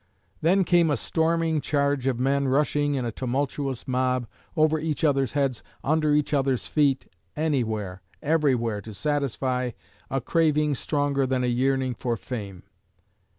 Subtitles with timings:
[0.41, 4.25] Then came a storming charge of men rushing in a tumultuous mob
[4.57, 9.73] over each other's heads, under each other's feet, anywhere, everywhere to satisfy
[10.09, 12.63] a craving stronger than a yearning for fame.